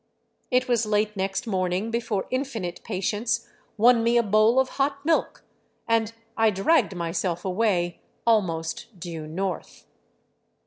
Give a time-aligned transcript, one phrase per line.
[0.49, 5.45] It was late next morning before infinite patience won me a bowl of hot milk,
[5.87, 9.85] and I dragged myself away almost due north.